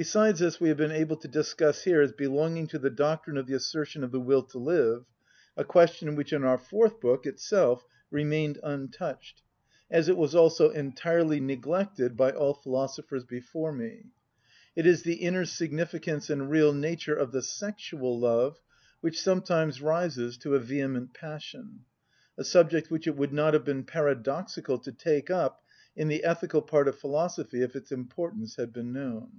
Besides 0.00 0.38
this 0.38 0.60
we 0.60 0.68
have 0.68 0.76
been 0.76 0.92
able 0.92 1.16
to 1.16 1.26
discuss 1.26 1.82
here, 1.82 2.00
as 2.00 2.12
belonging 2.12 2.68
to 2.68 2.78
the 2.78 2.88
doctrine 2.88 3.36
of 3.36 3.48
the 3.48 3.54
"assertion 3.54 4.04
of 4.04 4.12
the 4.12 4.20
will 4.20 4.44
to 4.44 4.58
live," 4.58 5.06
a 5.56 5.64
question 5.64 6.14
which 6.14 6.32
in 6.32 6.44
our 6.44 6.56
fourth 6.56 7.00
book 7.00 7.26
itself 7.26 7.84
remained 8.08 8.60
untouched, 8.62 9.42
as 9.90 10.08
it 10.08 10.16
was 10.16 10.36
also 10.36 10.70
entirely 10.70 11.40
neglected 11.40 12.16
by 12.16 12.30
all 12.30 12.54
philosophers 12.54 13.24
before 13.24 13.72
me: 13.72 14.04
it 14.76 14.86
is 14.86 15.02
the 15.02 15.16
inner 15.16 15.44
significance 15.44 16.30
and 16.30 16.48
real 16.48 16.72
nature 16.72 17.16
of 17.16 17.32
the 17.32 17.42
sexual 17.42 18.16
love, 18.20 18.60
which 19.00 19.20
sometimes 19.20 19.82
rises 19.82 20.36
to 20.36 20.54
a 20.54 20.60
vehement 20.60 21.12
passion—a 21.12 22.44
subject 22.44 22.88
which 22.88 23.08
it 23.08 23.16
would 23.16 23.32
not 23.32 23.52
have 23.52 23.64
been 23.64 23.82
paradoxical 23.82 24.78
to 24.78 24.92
take 24.92 25.28
up 25.28 25.64
in 25.96 26.06
the 26.06 26.22
ethical 26.22 26.62
part 26.62 26.86
of 26.86 26.96
philosophy 26.96 27.62
if 27.62 27.74
its 27.74 27.90
importance 27.90 28.54
had 28.54 28.72
been 28.72 28.92
known. 28.92 29.30